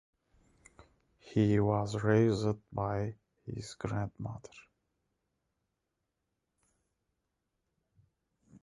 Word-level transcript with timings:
He 1.19 1.59
was 1.59 2.01
raised 2.03 2.47
by 2.73 3.13
his 3.45 3.75
grandmother. 3.75 4.49